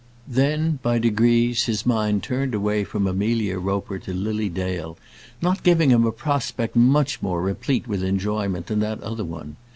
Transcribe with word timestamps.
Then, 0.27 0.79
by 0.81 0.97
degrees, 0.97 1.65
his 1.65 1.85
mind 1.85 2.23
turned 2.23 2.55
away 2.55 2.83
from 2.83 3.05
Amelia 3.05 3.59
Roper 3.59 3.99
to 3.99 4.13
Lily 4.15 4.49
Dale, 4.49 4.97
not 5.43 5.61
giving 5.61 5.91
him 5.91 6.07
a 6.07 6.11
prospect 6.11 6.75
much 6.75 7.21
more 7.21 7.39
replete 7.43 7.87
with 7.87 8.01
enjoyment 8.03 8.65
than 8.65 8.79
that 8.79 8.99
other 9.03 9.23
one. 9.23 9.57